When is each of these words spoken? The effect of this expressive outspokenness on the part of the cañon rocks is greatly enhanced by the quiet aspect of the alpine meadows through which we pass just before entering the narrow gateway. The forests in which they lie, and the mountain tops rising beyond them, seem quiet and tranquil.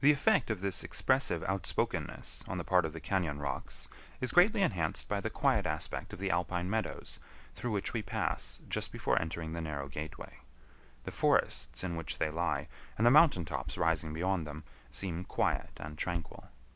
The 0.00 0.10
effect 0.10 0.50
of 0.50 0.60
this 0.60 0.82
expressive 0.82 1.44
outspokenness 1.44 2.42
on 2.48 2.58
the 2.58 2.64
part 2.64 2.84
of 2.84 2.92
the 2.92 3.00
cañon 3.00 3.38
rocks 3.40 3.86
is 4.20 4.32
greatly 4.32 4.60
enhanced 4.60 5.08
by 5.08 5.20
the 5.20 5.30
quiet 5.30 5.66
aspect 5.68 6.12
of 6.12 6.18
the 6.18 6.32
alpine 6.32 6.68
meadows 6.68 7.20
through 7.54 7.70
which 7.70 7.92
we 7.92 8.02
pass 8.02 8.60
just 8.68 8.90
before 8.90 9.22
entering 9.22 9.52
the 9.52 9.60
narrow 9.60 9.86
gateway. 9.88 10.38
The 11.04 11.12
forests 11.12 11.84
in 11.84 11.94
which 11.94 12.18
they 12.18 12.28
lie, 12.28 12.66
and 12.98 13.06
the 13.06 13.12
mountain 13.12 13.44
tops 13.44 13.78
rising 13.78 14.12
beyond 14.12 14.48
them, 14.48 14.64
seem 14.90 15.22
quiet 15.22 15.70
and 15.76 15.96
tranquil. 15.96 16.48